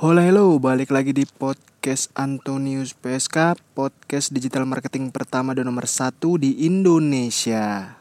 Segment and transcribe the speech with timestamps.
[0.00, 6.40] Halo halo, balik lagi di podcast Antonius PSK Podcast digital marketing pertama dan nomor satu
[6.40, 8.00] di Indonesia.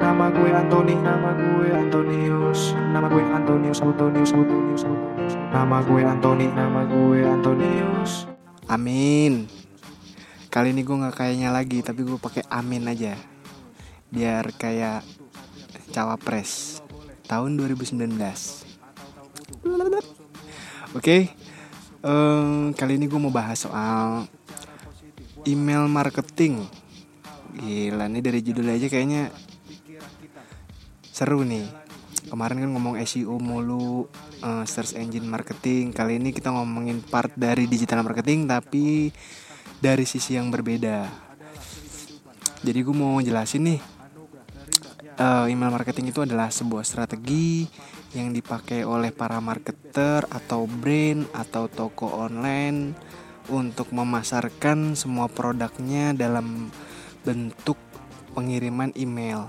[0.00, 5.34] Nama gue Antoni, nama gue Antonius Nama gue Antonius, Antonius, Antonius, Antonius.
[5.52, 8.24] Nama gue Antoni, nama gue Antonius.
[8.72, 9.52] Amin.
[10.48, 13.12] Kali ini gue gak kayaknya lagi, tapi gue pakai amin aja.
[14.08, 15.04] Biar kayak
[15.92, 16.80] cawapres.
[17.28, 18.65] Tahun 2019
[19.66, 19.98] Oke,
[20.94, 21.22] okay.
[22.06, 24.30] um, kali ini gue mau bahas soal
[25.42, 26.62] email marketing.
[27.58, 29.34] Gila nih dari judul aja kayaknya
[31.10, 31.66] seru nih.
[32.30, 34.06] Kemarin kan ngomong SEO mulu,
[34.42, 35.90] uh, search engine marketing.
[35.90, 39.10] Kali ini kita ngomongin part dari digital marketing tapi
[39.82, 41.10] dari sisi yang berbeda.
[42.62, 43.80] Jadi gue mau jelasin nih,
[45.18, 47.66] uh, email marketing itu adalah sebuah strategi
[48.14, 52.94] yang dipakai oleh para marketer atau brand atau toko online
[53.50, 56.70] untuk memasarkan semua produknya dalam
[57.26, 57.78] bentuk
[58.34, 59.48] pengiriman email.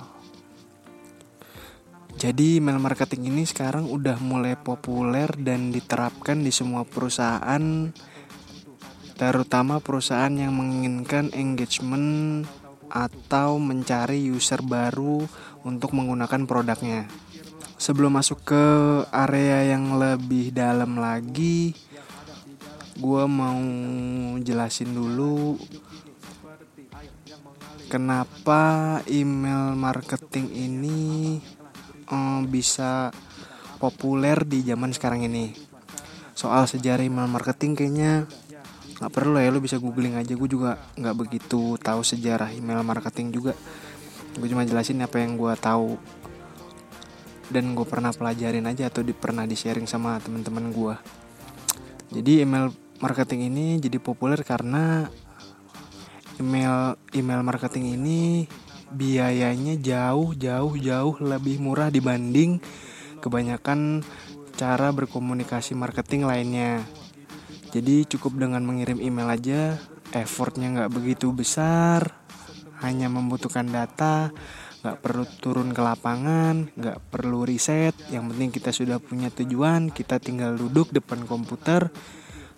[2.17, 7.93] Jadi email marketing ini sekarang udah mulai populer dan diterapkan di semua perusahaan
[9.17, 12.45] terutama perusahaan yang menginginkan engagement
[12.89, 15.25] atau mencari user baru
[15.65, 17.09] untuk menggunakan produknya
[17.77, 18.65] sebelum masuk ke
[19.13, 21.77] area yang lebih dalam lagi
[22.97, 23.61] gue mau
[24.41, 25.61] jelasin dulu
[27.87, 31.37] kenapa email marketing ini
[32.11, 33.13] um, bisa
[33.77, 35.53] populer di zaman sekarang ini.
[36.37, 38.25] Soal sejarah email marketing kayaknya
[38.97, 40.33] nggak perlu ya lo bisa googling aja.
[40.35, 43.53] Gue juga nggak begitu tahu sejarah email marketing juga.
[44.37, 45.97] Gue cuma jelasin apa yang gue tahu
[47.51, 50.95] dan gue pernah pelajarin aja atau di, pernah di sharing sama teman-teman gue
[52.11, 52.71] jadi email
[53.03, 55.07] marketing ini jadi populer karena
[56.39, 58.45] email email marketing ini
[58.87, 62.63] biayanya jauh jauh jauh lebih murah dibanding
[63.19, 64.05] kebanyakan
[64.57, 66.81] cara berkomunikasi marketing lainnya.
[67.69, 69.77] Jadi cukup dengan mengirim email aja
[70.15, 72.15] effortnya nggak begitu besar
[72.79, 74.31] hanya membutuhkan data
[74.87, 77.91] nggak perlu turun ke lapangan nggak perlu riset.
[78.07, 81.91] Yang penting kita sudah punya tujuan kita tinggal duduk depan komputer.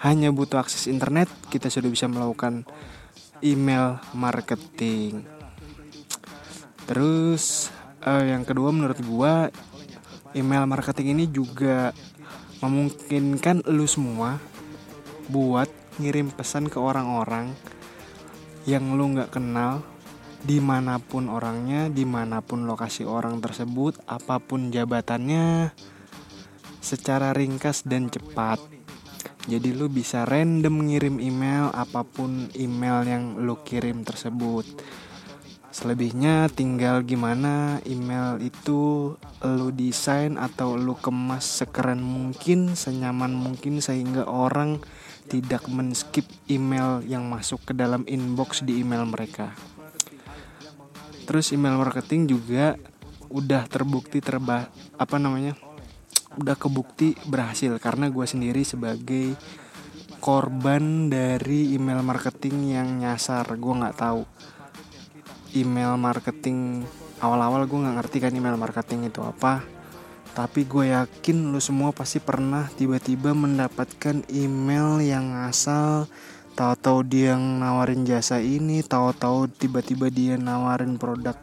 [0.06, 2.70] Hanya butuh akses internet kita sudah bisa melakukan
[3.42, 5.26] email marketing.
[6.86, 7.74] Terus
[8.06, 9.50] uh, yang kedua menurut gua
[10.38, 11.90] email marketing ini juga
[12.62, 14.38] memungkinkan lu semua
[15.34, 15.68] buat
[15.98, 17.58] ngirim pesan ke orang-orang
[18.70, 19.82] yang lu nggak kenal
[20.40, 25.76] di mana pun orangnya, di mana pun lokasi orang tersebut, apa pun jabatannya,
[26.80, 28.60] secara ringkas dan cepat.
[29.50, 34.68] Jadi lu bisa random ngirim email apa pun email yang lu kirim tersebut.
[35.70, 39.14] Selebihnya tinggal gimana email itu
[39.46, 44.82] lu desain atau lu kemas sekeren mungkin, senyaman mungkin sehingga orang
[45.30, 49.54] tidak men-skip email yang masuk ke dalam inbox di email mereka.
[51.30, 52.74] Terus email marketing juga
[53.30, 55.54] udah terbukti terba apa namanya
[56.42, 57.78] udah kebukti berhasil.
[57.78, 59.38] Karena gue sendiri sebagai
[60.18, 63.46] korban dari email marketing yang nyasar.
[63.62, 64.26] Gue nggak tahu
[65.54, 66.82] email marketing
[67.22, 69.62] awal-awal gue nggak ngerti kan email marketing itu apa.
[70.34, 76.10] Tapi gue yakin lo semua pasti pernah tiba-tiba mendapatkan email yang asal
[76.60, 81.40] tahu-tahu dia yang nawarin jasa ini tahu-tahu tiba-tiba dia nawarin produk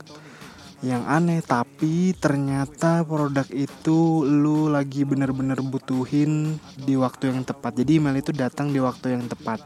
[0.84, 7.81] yang aneh tapi ternyata produk itu lu lagi bener-bener butuhin di waktu yang tepat.
[7.81, 9.65] Jadi email itu datang di waktu yang tepat.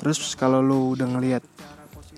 [0.00, 1.44] Terus kalau lu udah ngeliat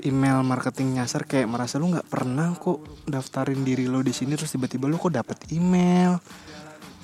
[0.06, 4.53] email marketing nyasar kayak merasa lu nggak pernah kok daftarin diri lo di sini terus
[4.53, 6.21] tiba-tiba lu kok dapet email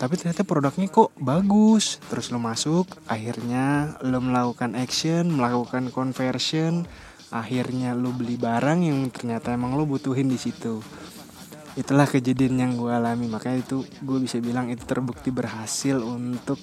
[0.00, 2.00] tapi ternyata produknya kok bagus.
[2.08, 6.88] Terus lo masuk akhirnya lo melakukan action melakukan conversion.
[7.28, 10.80] Akhirnya lo beli barang yang ternyata emang lo butuhin di situ.
[11.76, 13.28] Itulah kejadian yang gue alami.
[13.28, 16.56] Makanya itu gue bisa bilang itu terbukti berhasil untuk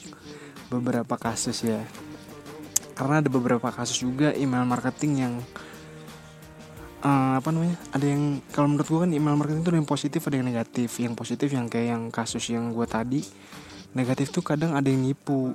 [0.74, 1.86] beberapa kasus ya.
[2.98, 5.34] Karena ada beberapa kasus juga email marketing yang
[7.04, 10.22] uh, apa namanya ada yang kalau menurut gue kan email marketing itu ada yang positif
[10.26, 10.90] ada yang negatif.
[10.98, 13.22] Yang positif yang kayak yang kasus yang gue tadi
[13.94, 15.54] negatif tuh kadang ada yang nipu.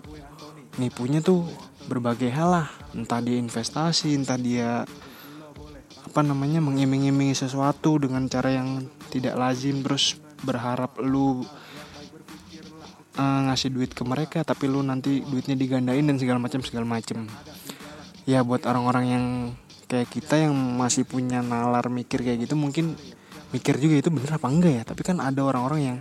[0.78, 1.46] Nipunya tuh
[1.86, 2.68] berbagai hal lah.
[2.94, 4.86] Entah dia investasi entah dia
[6.02, 11.46] apa namanya mengiming-imingi sesuatu dengan cara yang tidak lazim terus berharap lu
[13.16, 17.28] eh, ngasih duit ke mereka tapi lu nanti duitnya digandain dan segala macam segala macam.
[18.22, 19.24] Ya buat orang-orang yang
[19.92, 22.96] kayak kita yang masih punya nalar mikir kayak gitu mungkin
[23.52, 24.82] mikir juga itu bener apa enggak ya.
[24.88, 25.98] Tapi kan ada orang-orang yang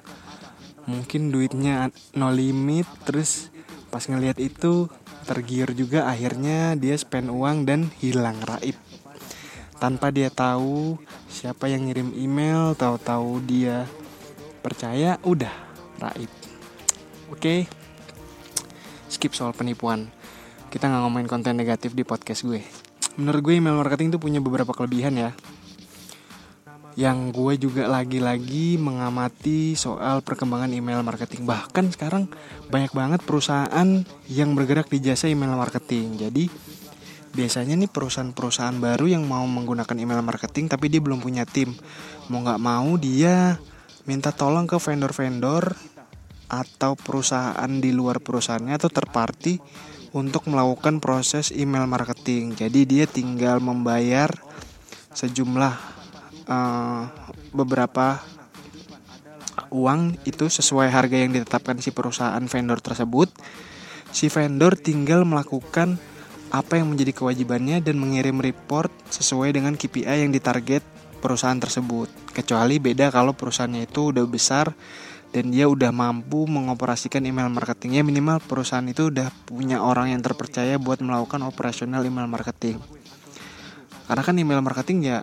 [0.88, 3.52] mungkin duitnya no limit terus
[3.92, 4.88] pas ngelihat itu
[5.28, 8.80] tergiur juga akhirnya dia spend uang dan hilang raib.
[9.76, 10.96] Tanpa dia tahu
[11.28, 13.84] siapa yang ngirim email tahu-tahu dia
[14.64, 15.52] percaya udah
[16.00, 16.32] raib.
[17.28, 17.68] Oke
[19.12, 20.08] skip soal penipuan.
[20.72, 24.72] Kita nggak ngomongin konten negatif di podcast gue menurut gue email marketing itu punya beberapa
[24.72, 25.32] kelebihan ya.
[27.00, 31.48] Yang gue juga lagi-lagi mengamati soal perkembangan email marketing.
[31.48, 32.28] Bahkan sekarang
[32.68, 33.88] banyak banget perusahaan
[34.28, 36.20] yang bergerak di jasa email marketing.
[36.20, 36.52] Jadi
[37.32, 41.72] biasanya nih perusahaan-perusahaan baru yang mau menggunakan email marketing tapi dia belum punya tim.
[42.28, 43.56] Mau nggak mau dia
[44.04, 45.72] minta tolong ke vendor-vendor
[46.52, 49.64] atau perusahaan di luar perusahaannya atau terparty
[50.12, 54.32] untuk melakukan proses email marketing jadi dia tinggal membayar
[55.12, 55.76] sejumlah
[56.48, 57.04] uh,
[57.52, 58.24] beberapa
[59.72, 63.32] uang itu sesuai harga yang ditetapkan si perusahaan vendor tersebut.
[64.12, 65.96] Si vendor tinggal melakukan
[66.52, 70.84] apa yang menjadi kewajibannya dan mengirim report sesuai dengan KPI yang ditarget
[71.24, 72.12] perusahaan tersebut.
[72.36, 74.76] Kecuali beda kalau perusahaannya itu udah besar
[75.32, 80.76] dan dia udah mampu mengoperasikan email marketingnya minimal perusahaan itu udah punya orang yang terpercaya
[80.76, 82.80] buat melakukan operasional email marketing.
[84.12, 85.18] Karena kan email marketing ya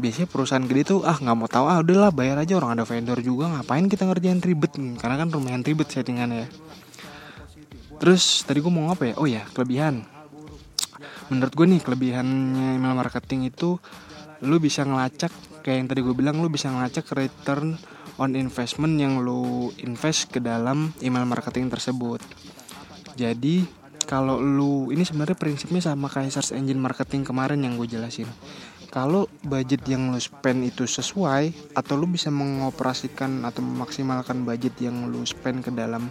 [0.00, 1.68] biasanya perusahaan gede tuh ah nggak mau tahu.
[1.68, 2.56] Ah udahlah bayar aja.
[2.56, 3.52] Orang ada vendor juga.
[3.52, 4.72] Ngapain kita ngerjain ribet?
[4.96, 6.48] Karena kan lumayan ribet settingannya
[7.98, 9.14] terus tadi gue mau apa ya?
[9.18, 10.06] Oh ya kelebihan.
[11.28, 13.76] Menurut gue nih kelebihannya email marketing itu
[14.46, 15.34] lu bisa ngelacak
[15.66, 17.74] kayak yang tadi gue bilang lu bisa ngelacak return
[18.18, 22.20] on investment yang lu invest ke dalam email marketing tersebut.
[23.14, 23.64] Jadi
[24.08, 28.26] kalau lu ini sebenarnya prinsipnya sama kayak search engine marketing kemarin yang gue jelasin.
[28.88, 35.12] Kalau budget yang lo spend itu sesuai atau lo bisa mengoperasikan atau memaksimalkan budget yang
[35.12, 36.08] lo spend ke dalam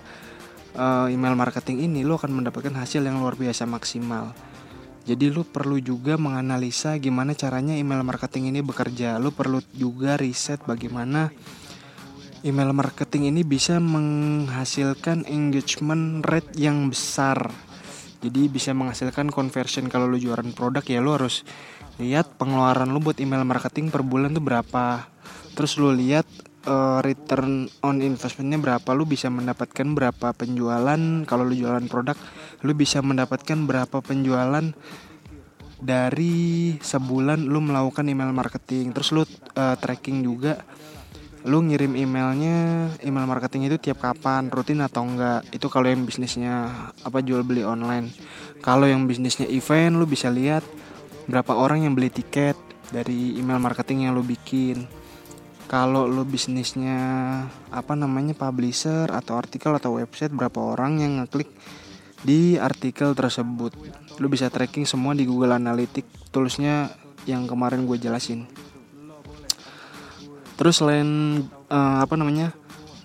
[0.78, 4.32] uh, email marketing ini lo akan mendapatkan hasil yang luar biasa maksimal.
[5.10, 9.18] Jadi lo perlu juga menganalisa gimana caranya email marketing ini bekerja.
[9.18, 11.34] Lo perlu juga riset bagaimana
[12.48, 17.52] email marketing ini bisa menghasilkan engagement rate yang besar.
[18.24, 19.92] Jadi bisa menghasilkan conversion.
[19.92, 21.44] Kalau lo jualan produk ya lo harus
[22.00, 25.12] lihat pengeluaran lu buat email marketing per bulan tuh berapa.
[25.60, 26.26] Terus lu lihat
[26.64, 28.90] uh, return on investmentnya berapa.
[28.96, 31.02] Lu bisa mendapatkan berapa penjualan.
[31.28, 32.16] Kalau lu jualan produk
[32.64, 34.66] lu bisa mendapatkan berapa penjualan
[35.78, 38.96] dari sebulan lu melakukan email marketing.
[38.96, 40.64] Terus lu uh, tracking juga
[41.46, 45.46] lu ngirim emailnya email marketing itu tiap kapan rutin atau enggak?
[45.54, 46.72] Itu kalau yang bisnisnya
[47.06, 48.10] apa jual beli online.
[48.66, 50.66] Kalau yang bisnisnya event lu bisa lihat
[51.30, 52.58] berapa orang yang beli tiket
[52.90, 54.90] dari email marketing yang lo bikin.
[55.68, 57.00] Kalau lo bisnisnya
[57.70, 61.52] apa namanya publisher atau artikel atau website berapa orang yang ngeklik
[62.24, 63.76] di artikel tersebut.
[64.18, 66.90] Lo bisa tracking semua di Google Analytics toolsnya
[67.28, 68.67] yang kemarin gue jelasin
[70.58, 72.52] terus selain uh, apa namanya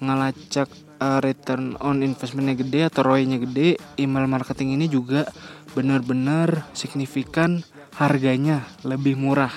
[0.03, 0.67] ngelacak
[0.99, 5.29] uh, return on investmentnya gede atau ROI-nya gede email marketing ini juga
[5.77, 7.63] benar-benar signifikan
[8.01, 9.53] harganya lebih murah.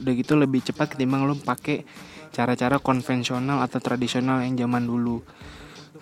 [0.00, 1.84] Udah gitu lebih cepat ketimbang lo pakai
[2.32, 5.20] cara-cara konvensional atau tradisional yang zaman dulu.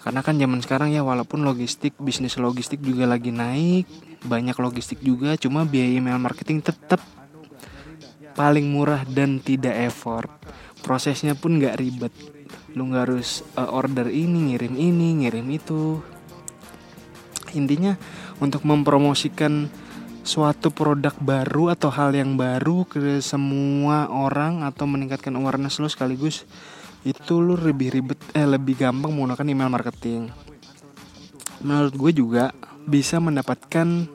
[0.00, 3.84] Karena kan zaman sekarang ya walaupun logistik bisnis logistik juga lagi naik
[4.24, 7.00] banyak logistik juga cuma biaya email marketing tetap
[8.36, 10.28] paling murah dan tidak effort
[10.82, 12.14] prosesnya pun nggak ribet.
[12.74, 16.00] Lu nggak harus uh, order ini ngirim ini ngirim itu.
[17.54, 17.98] Intinya
[18.38, 19.68] untuk mempromosikan
[20.20, 26.44] suatu produk baru atau hal yang baru ke semua orang atau meningkatkan awareness lo sekaligus
[27.00, 30.28] itu lo lebih ribet eh lebih gampang menggunakan email marketing.
[31.64, 32.52] Menurut gue juga
[32.84, 34.08] bisa mendapatkan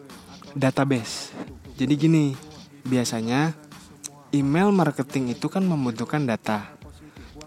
[0.53, 1.33] database.
[1.75, 2.23] Jadi gini
[2.85, 3.64] biasanya
[4.35, 6.75] email marketing itu kan membutuhkan data.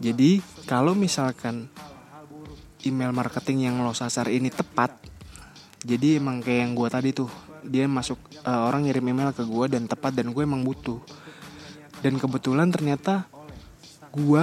[0.00, 1.68] Jadi kalau misalkan
[2.88, 4.94] email marketing yang lo sasar ini tepat
[5.84, 7.30] jadi emang kayak yang gue tadi tuh
[7.62, 10.98] dia masuk uh, orang ngirim email ke gue dan tepat dan gue emang butuh.
[11.98, 13.26] Dan kebetulan ternyata
[14.14, 14.42] gue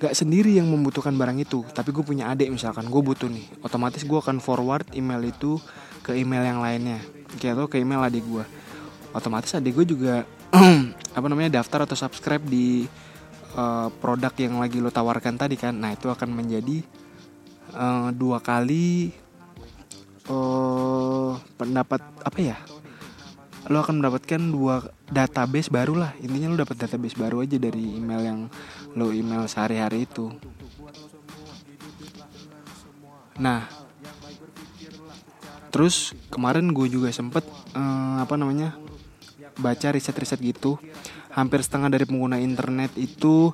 [0.00, 4.04] gak sendiri yang membutuhkan barang itu tapi gue punya adik misalkan gue butuh nih otomatis
[4.04, 5.56] gue akan forward email itu
[6.04, 7.00] ke email yang lainnya.
[7.40, 8.44] Kayak tuh ke email adik gue
[9.14, 10.26] otomatis adik gue juga
[11.16, 12.84] apa namanya daftar atau subscribe di
[13.54, 15.78] uh, produk yang lagi lo tawarkan tadi kan.
[15.78, 16.82] Nah itu akan menjadi
[17.74, 19.14] eh, dua kali
[20.24, 22.56] eh pendapat apa ya
[23.68, 26.12] lo akan mendapatkan dua database baru lah.
[26.20, 28.40] Intinya lo dapat database baru aja dari email yang
[28.98, 30.34] lo email sehari-hari itu.
[33.38, 33.70] Nah
[35.74, 37.42] terus kemarin gue juga sempet
[37.74, 38.83] eh, apa namanya
[39.58, 40.78] baca riset-riset gitu
[41.34, 43.50] hampir setengah dari pengguna internet itu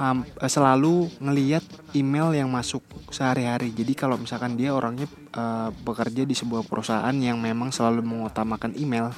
[0.00, 3.74] ham- eh, selalu ngeliat email yang masuk sehari-hari.
[3.74, 9.10] Jadi kalau misalkan dia orangnya eh, bekerja di sebuah perusahaan yang memang selalu mengutamakan email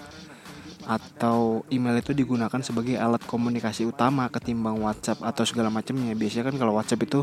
[0.83, 6.11] atau email itu digunakan sebagai alat komunikasi utama ketimbang WhatsApp atau segala macamnya.
[6.19, 7.21] Biasanya kan kalau WhatsApp itu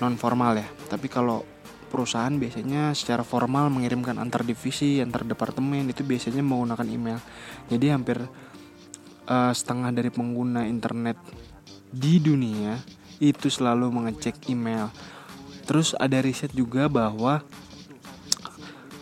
[0.00, 0.66] non formal ya.
[0.88, 1.44] Tapi kalau
[1.88, 7.18] perusahaan biasanya secara formal mengirimkan antar divisi antar departemen itu biasanya menggunakan email.
[7.72, 8.18] Jadi hampir
[9.26, 11.16] eh, setengah dari pengguna internet
[11.88, 12.76] di dunia
[13.18, 14.92] itu selalu mengecek email.
[15.64, 17.40] Terus ada riset juga bahwa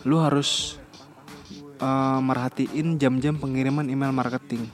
[0.07, 0.79] lu harus
[1.77, 4.65] eh, merhatiin jam-jam pengiriman email marketing.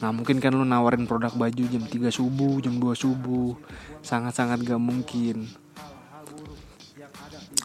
[0.00, 3.54] Nah mungkin kan lu nawarin produk baju jam 3 subuh, jam 2 subuh.
[4.00, 5.46] Sangat-sangat gak mungkin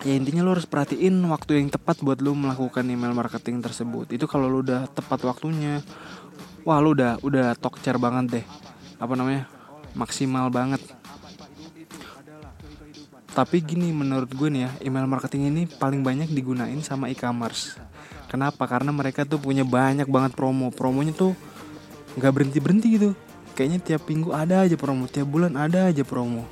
[0.06, 4.14] Ya intinya lu harus perhatiin waktu yang tepat buat lu melakukan email marketing tersebut.
[4.14, 5.82] Itu kalau lu udah tepat waktunya
[6.66, 8.46] Wah lu udah udah tokcer banget deh.
[8.98, 9.46] Apa namanya?
[9.94, 10.82] Maksimal banget.
[13.38, 17.78] Tapi gini menurut gue nih ya email marketing ini paling banyak digunain sama e-commerce.
[18.26, 18.66] Kenapa?
[18.66, 20.74] Karena mereka tuh punya banyak banget promo.
[20.74, 21.38] Promonya tuh
[22.18, 23.10] nggak berhenti berhenti gitu.
[23.54, 26.50] Kayaknya tiap minggu ada aja promo tiap bulan ada aja promo.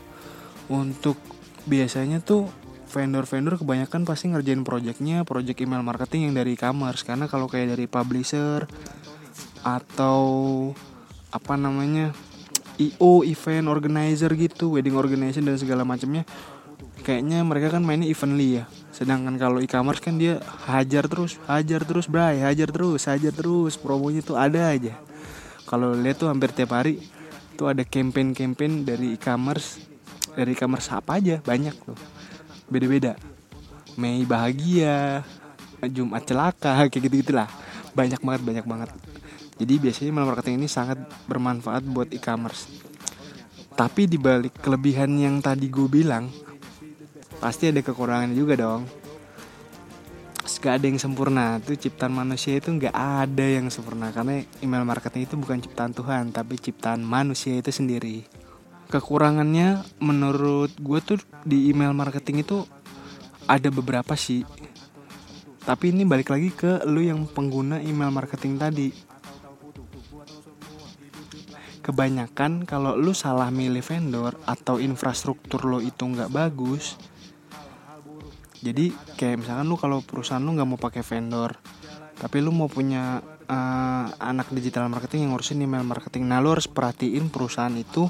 [0.70, 1.18] Untuk
[1.66, 2.54] biasanya tuh
[2.94, 7.02] vendor-vendor kebanyakan pasti ngerjain projectnya project email marketing yang dari e-commerce.
[7.02, 8.70] Karena kalau kayak dari publisher
[9.66, 10.22] atau
[11.34, 12.14] apa namanya
[12.78, 16.28] IO event organizer gitu wedding organization dan segala macamnya
[17.02, 18.70] kayaknya mereka kan mainnya evently ya.
[18.94, 20.38] Sedangkan kalau e-commerce kan dia
[20.70, 23.74] hajar terus hajar terus bray hajar terus hajar terus.
[23.82, 24.94] Promonya tuh ada aja.
[25.66, 27.02] Kalau lihat tuh hampir tiap hari
[27.58, 29.82] tuh ada campaign-campaign dari e-commerce
[30.34, 31.98] dari e-commerce apa aja banyak tuh
[32.74, 33.14] beda-beda.
[33.94, 35.22] Mei bahagia
[35.86, 37.46] Jumat celaka kayak gitu gitulah
[37.94, 38.90] banyak banget banyak banget.
[39.62, 40.98] Jadi biasanya email marketing ini sangat
[41.30, 42.66] bermanfaat buat e-commerce.
[43.78, 46.30] Tapi dibalik kelebihan yang tadi gue bilang
[47.38, 48.90] pasti ada kekurangan juga dong.
[50.64, 51.60] Gak ada yang sempurna.
[51.60, 54.16] Tuh ciptaan manusia itu nggak ada yang sempurna.
[54.16, 58.43] Karena email marketing itu bukan ciptaan Tuhan tapi ciptaan manusia itu sendiri
[58.94, 62.62] kekurangannya menurut gue tuh di email marketing itu
[63.50, 64.46] ada beberapa sih.
[65.66, 68.94] Tapi ini balik lagi ke lu yang pengguna email marketing tadi.
[71.82, 76.96] Kebanyakan kalau lu salah milih vendor atau infrastruktur lo itu nggak bagus
[78.64, 81.60] jadi kayak misalkan lu kalau perusahaan lu nggak mau pakai vendor
[82.16, 86.24] tapi lu mau punya eh, anak digital marketing yang ngurusin email marketing.
[86.32, 88.08] Nah lu harus perhatiin perusahaan itu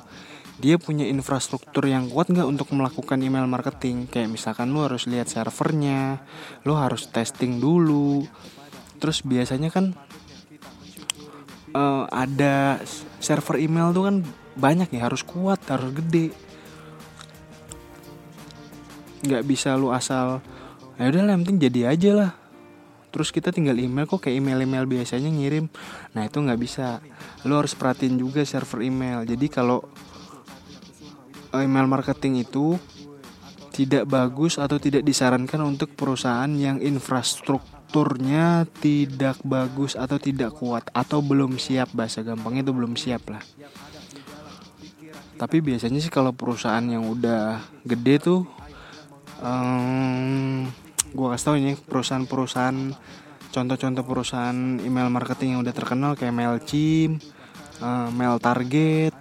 [0.63, 4.07] dia punya infrastruktur yang kuat nggak untuk melakukan email marketing?
[4.07, 6.23] Kayak misalkan lu harus lihat servernya
[6.63, 8.23] lu harus testing dulu.
[9.03, 9.91] Terus biasanya kan
[11.75, 12.79] eh, ada
[13.19, 14.15] server email tuh kan
[14.55, 16.31] banyak ya harus kuat harus gede.
[19.27, 20.39] Nggak bisa lu asal
[20.95, 22.31] ya udah lah yang penting jadi aja lah.
[23.11, 25.67] Terus kita tinggal email kok kayak email-email biasanya ngirim.
[26.15, 27.03] Nah itu nggak bisa.
[27.43, 29.27] Lu harus perhatiin juga server email.
[29.27, 29.83] Jadi kalau
[31.61, 32.81] email marketing itu
[33.73, 41.25] tidak bagus atau tidak disarankan untuk perusahaan yang infrastrukturnya tidak bagus atau tidak kuat atau
[41.25, 43.41] belum siap bahasa gampangnya itu belum siap lah.
[45.33, 48.45] Tapi biasanya sih kalau perusahaan yang udah gede tuh
[49.41, 50.69] um,
[51.13, 52.77] gue kasih tau ini perusahaan-perusahaan
[53.53, 57.21] contoh-contoh perusahaan email marketing yang udah terkenal kayak Mailchimp,
[57.81, 59.12] uh, Mail Target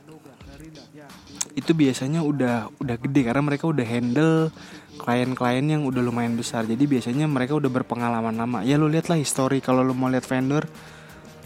[1.52, 4.48] itu biasanya udah udah gede karena mereka udah handle
[4.96, 6.64] klien-klien yang udah lumayan besar.
[6.64, 8.58] Jadi biasanya mereka udah berpengalaman lama.
[8.64, 9.60] Ya lo lihat lah history.
[9.60, 10.64] Kalau lo mau lihat vendor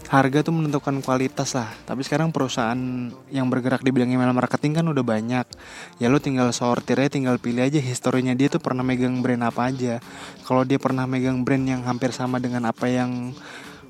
[0.07, 1.67] harga tuh menentukan kualitas lah.
[1.83, 5.45] Tapi sekarang perusahaan yang bergerak di bidang email marketing kan udah banyak.
[5.99, 9.99] Ya lo tinggal sortirnya tinggal pilih aja historinya dia tuh pernah megang brand apa aja.
[10.47, 13.35] Kalau dia pernah megang brand yang hampir sama dengan apa yang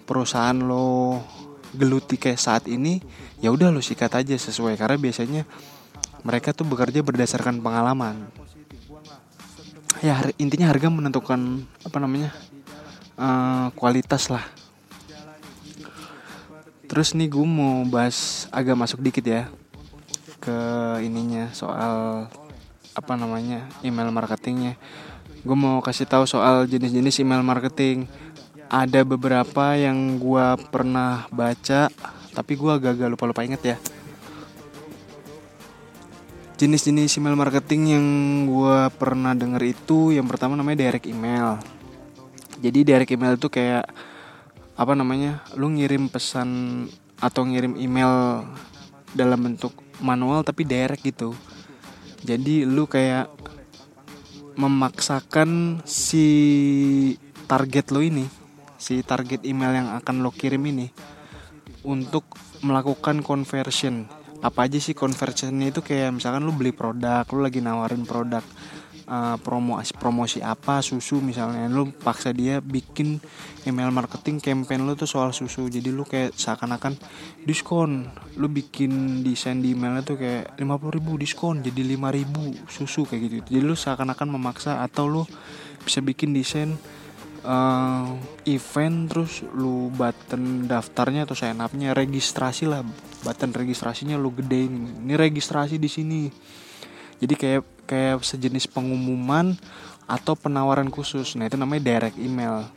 [0.09, 1.21] perusahaan lo
[1.75, 3.03] geluti kayak saat ini
[3.43, 4.73] ya udah lo sikat aja sesuai.
[4.73, 5.45] Karena biasanya
[6.27, 8.27] mereka tuh bekerja berdasarkan pengalaman
[10.03, 12.35] ya intinya harga menentukan apa namanya
[13.15, 14.43] eh, kualitas lah
[16.87, 19.51] Terus nih gue mau bahas agak masuk dikit ya
[20.39, 20.57] ke
[21.03, 22.25] ininya soal
[22.95, 24.79] apa namanya email marketingnya.
[25.47, 28.07] gue mau kasih tahu soal jenis-jenis email marketing.
[28.67, 31.87] Ada beberapa yang gue pernah baca,
[32.35, 33.77] tapi gue agak-agak lupa-lupa inget ya.
[36.57, 38.05] Jenis-jenis email marketing yang
[38.49, 41.61] gue pernah denger itu, yang pertama namanya direct email.
[42.57, 43.85] Jadi direct email itu kayak
[44.73, 45.45] apa namanya?
[45.53, 46.49] Lu ngirim pesan
[47.21, 48.41] atau ngirim email
[49.13, 49.69] dalam bentuk
[50.01, 51.37] manual tapi direct gitu.
[52.25, 53.29] Jadi lu kayak
[54.57, 56.25] memaksakan si
[57.45, 58.25] target lo ini,
[58.81, 60.89] si target email yang akan lo kirim ini
[61.85, 62.25] untuk
[62.65, 64.16] melakukan conversion.
[64.43, 65.81] Apa aja sih conversionnya itu?
[65.81, 68.45] Kayak misalkan lu beli produk, lu lagi nawarin produk
[69.09, 73.17] uh, promo promosi apa susu misalnya lu paksa dia bikin
[73.65, 75.65] email marketing campaign lu tuh soal susu.
[75.71, 76.93] Jadi lu kayak seakan-akan
[77.47, 78.09] diskon.
[78.37, 83.21] Lu bikin desain di emailnya tuh kayak 50 ribu diskon jadi 5 ribu susu kayak
[83.25, 85.23] gitu jadi lu seakan-akan memaksa atau lu
[85.81, 86.77] bisa bikin desain
[87.43, 88.15] uh,
[88.47, 92.81] event terus lu button daftarnya atau sign upnya registrasi lah.
[93.21, 95.03] Button registrasinya lu gedein.
[95.03, 96.21] Ini registrasi di sini.
[97.17, 99.57] Jadi kayak kayak sejenis pengumuman
[100.07, 101.35] atau penawaran khusus.
[101.35, 102.69] Nah itu namanya direct email.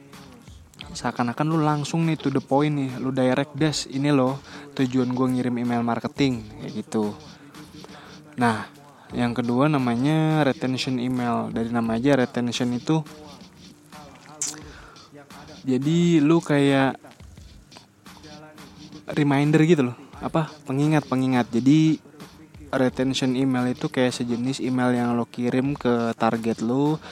[0.90, 2.90] Seakan-akan lu langsung nih to the point nih.
[2.98, 4.42] Lu direct des ini loh
[4.74, 6.42] tujuan gue ngirim email marketing.
[6.58, 7.14] Kayak gitu.
[8.40, 8.66] Nah
[9.10, 11.50] yang kedua namanya retention email.
[11.54, 13.02] Dari nama aja retention itu
[15.64, 16.96] jadi lu kayak
[19.12, 19.96] reminder gitu loh.
[20.20, 20.52] Apa?
[20.64, 21.48] Pengingat pengingat.
[21.50, 22.00] Jadi
[22.70, 27.02] retention email itu kayak sejenis email yang lo kirim ke target lo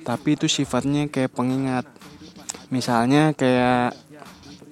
[0.00, 1.84] tapi itu sifatnya kayak pengingat.
[2.72, 3.92] Misalnya kayak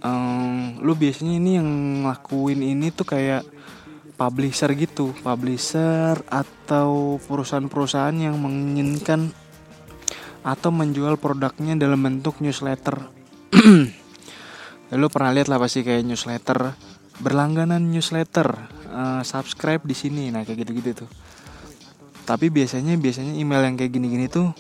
[0.01, 1.69] um, lo biasanya ini yang
[2.05, 3.45] ngelakuin ini tuh kayak
[4.17, 5.13] publisher gitu.
[5.21, 9.29] Publisher atau perusahaan-perusahaan yang menginginkan
[10.41, 13.18] atau menjual produknya dalam bentuk newsletter
[15.01, 16.73] lo pernah lihat lah pasti kayak newsletter
[17.19, 18.47] berlangganan newsletter
[18.89, 21.11] uh, subscribe di sini nah kayak gitu-gitu tuh.
[22.29, 24.53] Tapi biasanya biasanya email yang kayak gini-gini tuh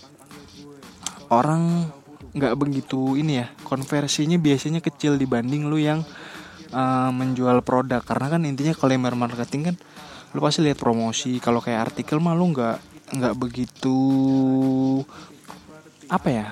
[1.28, 1.92] orang
[2.32, 6.04] nggak begitu ini ya konversinya biasanya kecil dibanding lu yang
[6.72, 8.00] uh, menjual produk.
[8.00, 9.76] Karena kan intinya kalau marketing kan
[10.36, 11.40] lu pasti lihat promosi.
[11.40, 12.76] Kalau kayak artikel mah lu nggak
[13.08, 13.96] nggak begitu
[16.08, 16.46] apa ya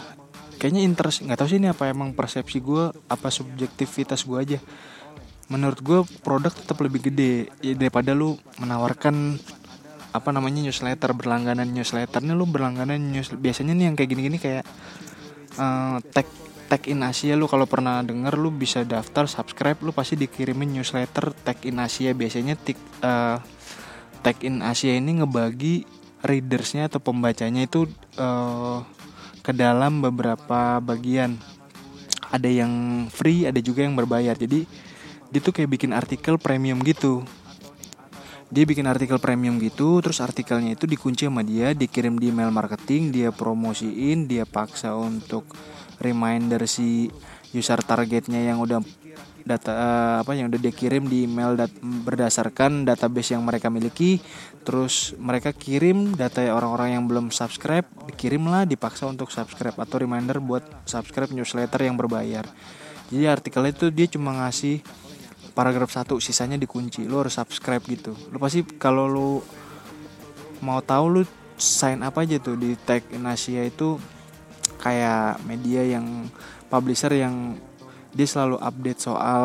[0.66, 4.58] kayaknya interest nggak tahu sih ini apa emang persepsi gue apa subjektivitas gue aja.
[5.46, 7.54] Menurut gue produk tetap lebih gede.
[7.62, 9.38] Ya, daripada lu menawarkan
[10.10, 12.18] apa namanya newsletter berlangganan newsletter.
[12.18, 14.66] Nih lu berlangganan news biasanya nih yang kayak gini-gini kayak
[15.62, 16.26] uh, tag
[16.66, 17.38] tag in Asia.
[17.38, 22.10] Lu kalau pernah denger lu bisa daftar subscribe lu pasti dikirimin newsletter tag in Asia.
[22.10, 23.38] Biasanya tik, uh,
[24.18, 25.86] tag in Asia ini ngebagi
[26.26, 27.86] readersnya atau pembacanya itu
[28.18, 28.82] uh,
[29.46, 31.38] ke dalam beberapa bagian.
[32.34, 34.34] Ada yang free ada juga yang berbayar.
[34.34, 34.66] Jadi
[35.30, 37.22] dia tuh kayak bikin artikel premium gitu.
[38.50, 43.10] Dia bikin artikel premium gitu terus artikelnya itu dikunci sama dia dikirim di email marketing
[43.10, 45.50] dia promosiin dia paksa untuk
[45.98, 47.10] reminder si
[47.50, 48.78] user targetnya yang udah
[49.46, 54.18] data uh, apa yang udah dikirim di email dat berdasarkan database yang mereka miliki.
[54.66, 60.66] Terus mereka kirim data orang-orang yang belum subscribe dikirimlah dipaksa untuk subscribe atau reminder buat
[60.82, 62.42] subscribe newsletter yang berbayar.
[63.06, 64.82] Jadi artikelnya itu dia cuma ngasih
[65.54, 68.18] paragraf satu sisanya dikunci lu harus subscribe gitu.
[68.34, 69.30] Lu pasti kalau lu
[70.58, 71.22] mau tahu lu
[71.54, 73.96] sign apa aja tuh di tag in Asia itu
[74.82, 76.26] kayak media yang
[76.66, 77.56] publisher yang
[78.16, 79.42] dia selalu update soal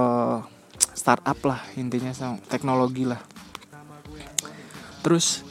[0.96, 3.20] startup lah intinya sama teknologi lah
[5.04, 5.44] terus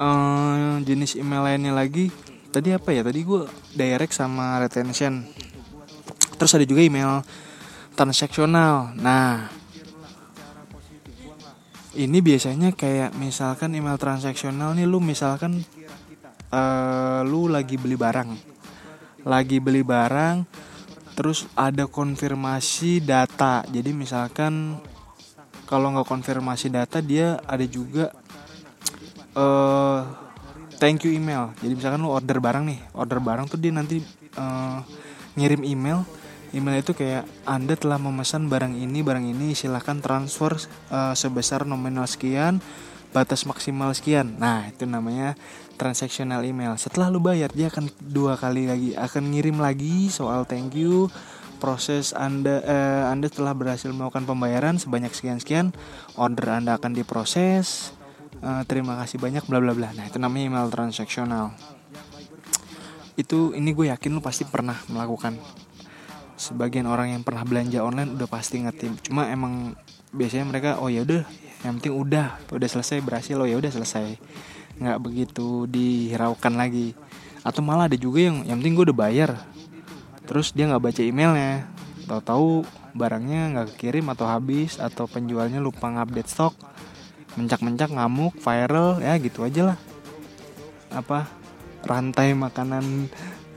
[0.00, 2.08] uh, jenis email lainnya lagi
[2.48, 3.44] tadi apa ya tadi gue
[3.76, 5.28] direct sama retention
[6.40, 7.22] terus ada juga email
[7.92, 8.96] transaksional.
[8.96, 9.52] Nah,
[11.92, 15.60] ini biasanya kayak misalkan email transaksional nih lu misalkan
[16.50, 18.30] uh, lu lagi beli barang.
[19.22, 20.36] Lagi beli barang
[21.12, 23.64] terus ada konfirmasi data.
[23.68, 24.80] Jadi misalkan
[25.68, 28.12] kalau nggak konfirmasi data dia ada juga
[29.36, 30.04] uh,
[30.76, 31.52] thank you email.
[31.60, 34.00] Jadi misalkan lu order barang nih, order barang tuh dia nanti
[34.36, 34.80] uh,
[35.36, 36.04] ngirim email
[36.52, 40.56] email itu kayak Anda telah memesan barang ini, barang ini silahkan transfer
[40.92, 42.60] uh, sebesar nominal sekian,
[43.12, 44.40] batas maksimal sekian.
[44.40, 45.36] Nah, itu namanya
[45.76, 46.74] transactional email.
[46.80, 51.12] Setelah lu bayar, dia akan dua kali lagi akan ngirim lagi soal thank you
[51.62, 55.70] proses Anda uh, Anda telah berhasil melakukan pembayaran sebanyak sekian-sekian,
[56.18, 57.94] order Anda akan diproses.
[58.42, 59.94] Uh, terima kasih banyak bla bla bla.
[59.94, 61.54] Nah, itu namanya email transaksional.
[63.12, 65.36] itu ini gue yakin lu pasti pernah melakukan
[66.36, 69.76] sebagian orang yang pernah belanja online udah pasti ngerti cuma emang
[70.12, 71.24] biasanya mereka oh ya udah
[71.62, 73.38] yang penting udah udah selesai berhasil.
[73.38, 74.18] Oh ya udah selesai.
[74.82, 76.94] Nggak begitu dihiraukan lagi.
[77.46, 79.30] Atau malah ada juga yang yang penting gue udah bayar.
[80.26, 81.66] Terus dia nggak baca emailnya.
[82.06, 86.54] Tahu-tahu barangnya nggak kekirim atau habis atau penjualnya lupa ngupdate stok.
[87.38, 89.78] Mencak-mencak ngamuk viral ya gitu aja lah.
[90.92, 91.30] Apa
[91.86, 93.08] rantai makanan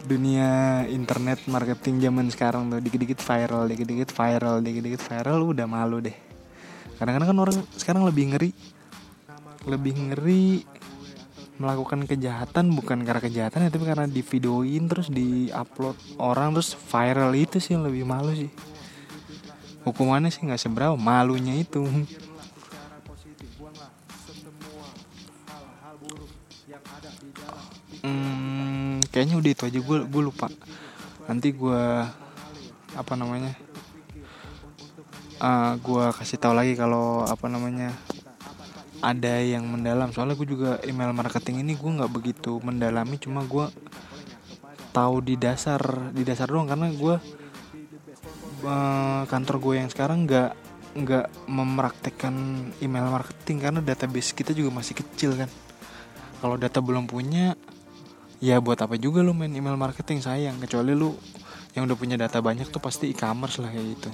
[0.05, 6.13] dunia internet marketing zaman sekarang tuh dikit-dikit viral dikit-dikit viral dikit-dikit viral udah malu deh
[6.95, 8.51] kadang-kadang kan orang sekarang lebih ngeri.
[9.65, 10.45] Lebih ngeri
[11.55, 16.75] melakukan kejahatan bukan karena kejahatan ya tapi karena di videoin terus di upload orang terus
[16.75, 18.51] viral itu sih lebih malu sih.
[19.87, 21.87] Hukumannya sih nggak seberapa malunya itu.
[28.05, 30.51] Hmm, kayaknya udah itu aja gue gue lupa.
[31.25, 31.83] Nanti gue
[32.95, 33.64] apa namanya
[35.39, 37.91] uh, gue kasih tahu lagi kalau apa namanya
[39.03, 40.11] ada yang mendalam.
[40.11, 43.67] Soalnya gue juga email marketing ini gue nggak begitu mendalami cuma gue
[44.95, 46.67] tahu di dasar di dasar doang.
[46.69, 47.15] Karena gue
[48.65, 50.51] uh, kantor gue yang sekarang nggak
[50.95, 52.35] nggak mempraktekkan
[52.79, 55.51] email marketing karena database kita juga masih kecil kan.
[56.39, 57.57] Kalau data belum punya
[58.43, 60.23] ya buat apa juga lu main email marketing?
[60.23, 61.15] Sayang kecuali lu
[61.75, 64.09] yang udah punya data banyak tuh pasti e-commerce lah kayak gitu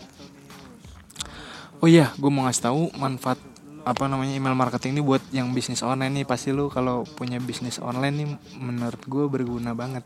[1.81, 3.41] oh iya gue mau ngasih tahu manfaat
[3.81, 6.25] apa namanya email marketing ini buat yang bisnis online nih.
[6.29, 8.27] Pasti lu kalau punya bisnis online nih
[8.61, 10.05] menurut gue berguna banget.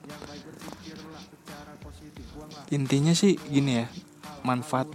[2.71, 3.85] Intinya sih gini ya
[4.47, 4.87] manfaat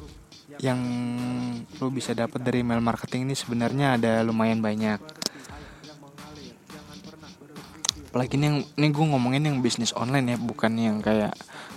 [0.61, 0.81] yang
[1.81, 5.01] lu bisa dapat dari email marketing ini sebenarnya ada lumayan banyak
[8.11, 11.31] apalagi ini yang ini gue ngomongin yang bisnis online ya bukan yang kayak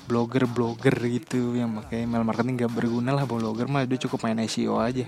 [0.10, 2.66] blogger blogger gitu yang pakai email marketing.
[2.66, 5.06] Gak berguna lah blogger mah dia cukup main SEO aja.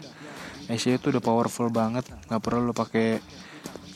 [0.69, 3.17] SEO itu udah powerful banget nggak perlu lo pakai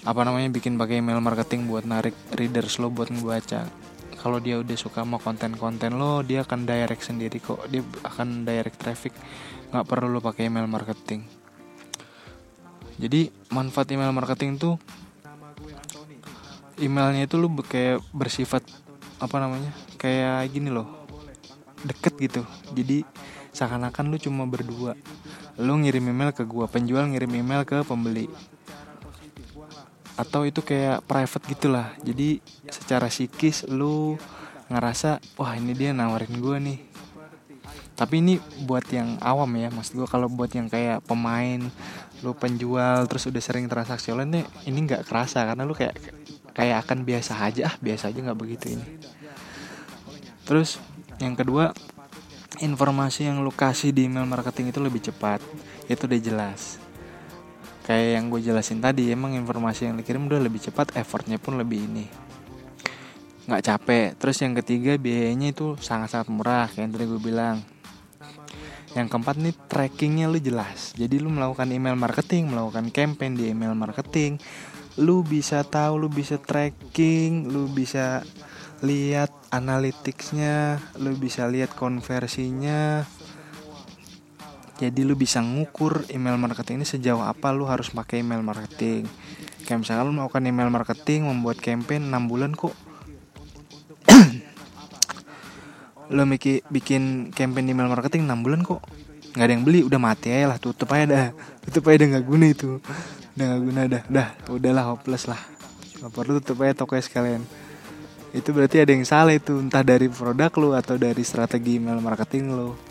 [0.09, 3.69] apa namanya bikin pakai email marketing buat narik readers lo buat ngebaca.
[4.19, 7.61] Kalau dia udah suka sama konten-konten lo dia akan direct sendiri kok.
[7.69, 9.13] Dia akan direct traffic.
[9.69, 11.21] Nggak perlu lo pakai email marketing.
[12.99, 14.75] Jadi manfaat email marketing tuh
[16.79, 18.63] emailnya itu lu kayak bersifat
[19.19, 20.87] apa namanya kayak gini loh
[21.83, 22.41] deket gitu.
[22.75, 23.03] Jadi
[23.55, 24.95] seakan-akan lu cuma berdua.
[25.59, 28.27] Lu ngirim email ke gua penjual ngirim email ke pembeli.
[30.19, 31.87] Atau itu kayak private gitulah.
[32.03, 34.19] Jadi secara psikis lu
[34.69, 36.79] ngerasa wah ini dia nawarin gua nih.
[37.95, 41.59] Tapi ini buat yang awam ya maksud gua kalau buat yang kayak pemain
[42.19, 45.43] lu penjual terus udah sering transaksi online ini nggak kerasa.
[45.47, 46.18] Karena lu kayak
[46.53, 48.85] kayak akan biasa aja ah biasa aja nggak begitu ini.
[50.43, 50.81] Terus
[51.21, 51.75] yang kedua
[52.59, 55.39] informasi yang lu kasih di email marketing itu lebih cepat
[55.87, 56.77] itu udah jelas.
[57.89, 61.89] Kayak yang gue jelasin tadi emang informasi yang dikirim udah lebih cepat effortnya pun lebih
[61.89, 62.05] ini.
[63.49, 64.07] Nggak capek.
[64.13, 67.57] Terus yang ketiga biayanya itu sangat-sangat murah kayak yang tadi gue bilang.
[68.93, 70.93] Yang keempat nih trackingnya lu jelas.
[70.93, 74.37] Jadi lu melakukan email marketing melakukan campaign di email marketing
[74.99, 78.27] lu bisa tahu lu bisa tracking lu bisa
[78.83, 83.03] lihat analyticsnya lu bisa lihat konversinya.
[84.79, 89.03] Jadi lu bisa ngukur email marketing ini sejauh apa lu harus pakai email marketing.
[89.67, 92.71] Kayak misalnya lu melakukan email marketing membuat campaign 6 bulan kok.
[96.15, 97.03] Lu bikin bikin
[97.35, 98.81] campaign email marketing 6 bulan kok.
[99.35, 101.27] Nggak ada yang beli udah mati aja lah tutup aja dah.
[101.67, 102.79] Tutup aja udah nggak guna itu
[103.35, 105.41] udah gak guna dah dah udahlah hopeless lah.
[105.99, 107.41] Nggak perlu tutup aja tokonya sekalian.
[108.31, 109.57] Itu berarti ada yang salah itu.
[109.57, 112.89] Entah dari produk lo atau dari strategi email marketing lo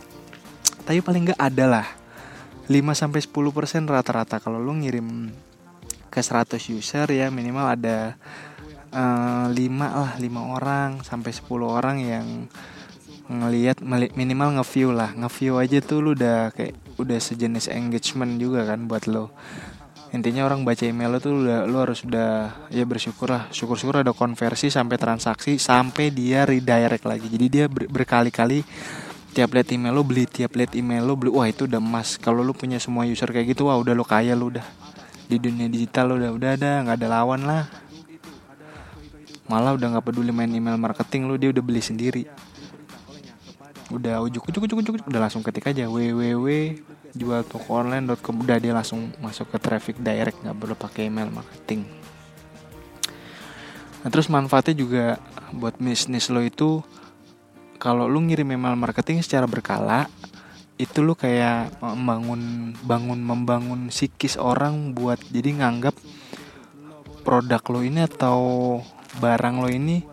[0.89, 1.87] tapi paling nggak ada lah.
[2.65, 4.41] 5 sampai 10% rata-rata.
[4.41, 5.29] Kalau lo ngirim
[6.09, 8.17] ke 100 user ya minimal ada
[8.97, 12.49] uh, 5 lah 5 orang sampai 10 orang yang
[13.29, 13.85] ngelihat
[14.17, 15.13] minimal nge-view lah.
[15.13, 19.29] Nge-view aja tuh lu udah kayak udah sejenis engagement juga kan buat lo
[20.09, 24.17] intinya orang baca email lo tuh udah lo harus udah ya bersyukur lah syukur-syukur ada
[24.17, 28.65] konversi sampai transaksi sampai dia redirect lagi jadi dia ber berkali-kali
[29.37, 32.41] tiap lihat email lo beli tiap lihat email lo beli wah itu udah emas kalau
[32.41, 34.65] lo punya semua user kayak gitu wah udah lo kaya lo udah
[35.29, 37.63] di dunia digital lo udah udah ada nggak ada lawan lah
[39.45, 42.25] malah udah nggak peduli main email marketing lo dia udah beli sendiri
[43.89, 46.49] udah ujuk ujuk ujuk ujuk udah langsung ketik aja www
[47.17, 51.85] jual toko online.com udah dia langsung masuk ke traffic direct nggak perlu pakai email marketing.
[54.05, 55.05] Nah terus manfaatnya juga
[55.53, 56.85] buat bisnis lo itu
[57.79, 60.11] kalau lu ngirim email marketing secara berkala
[60.79, 65.95] itu lu kayak membangun bangun membangun psikis orang buat jadi nganggap
[67.27, 68.39] produk lo ini atau
[69.19, 70.07] barang lo ini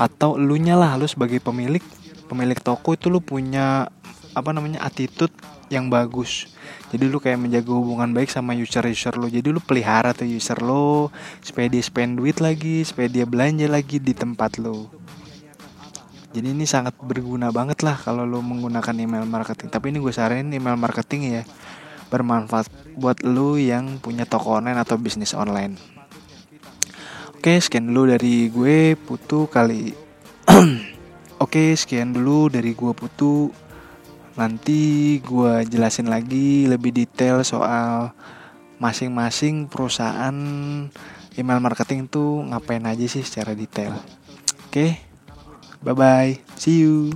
[0.00, 1.84] atau lu lah lu sebagai pemilik
[2.24, 3.92] pemilik toko itu lu punya
[4.36, 5.32] apa namanya attitude
[5.70, 6.50] yang bagus
[6.90, 10.58] jadi lu kayak menjaga hubungan baik sama user user lo jadi lu pelihara tuh user
[10.62, 14.90] lo supaya dia spend duit lagi supaya dia belanja lagi di tempat lo
[16.30, 20.50] jadi ini sangat berguna banget lah kalau lo menggunakan email marketing tapi ini gue saranin
[20.50, 21.42] email marketing ya
[22.10, 22.66] bermanfaat
[22.98, 26.00] buat lo yang punya toko online atau bisnis online
[27.40, 29.96] Oke, sekian dulu dari gue Putu kali.
[31.44, 33.48] Oke, sekian dulu dari gue Putu.
[34.38, 38.14] Nanti gue jelasin lagi lebih detail soal
[38.80, 40.34] masing-masing perusahaan
[41.36, 43.94] email marketing tuh ngapain aja sih secara detail.
[44.66, 44.96] Oke,
[45.84, 47.12] bye bye, see you.